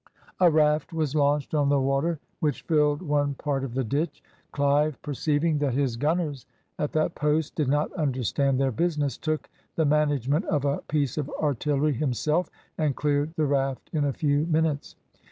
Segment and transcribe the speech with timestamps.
[0.39, 4.23] A raft was launched on the water which filled one part of the ditch.
[4.51, 6.47] Clive, perceiving that his INDIA gunners
[6.79, 11.29] at that post did not understand their business, took the management of a piece of
[11.39, 14.95] artillery himself, and cleared the raft in a few minutes.